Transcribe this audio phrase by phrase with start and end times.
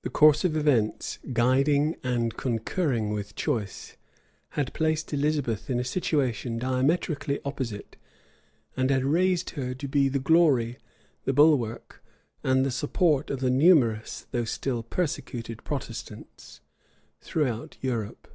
[0.00, 3.98] The course of events, guiding and concurring with choice,
[4.56, 7.98] had placed Elizabeth in a situation diametrically opposite;
[8.78, 10.78] and had raised her to be the glory,
[11.26, 12.02] the bulwark,
[12.42, 16.62] and the support of the numerous, though still persecuted Protestants,
[17.20, 18.26] throughout Europe.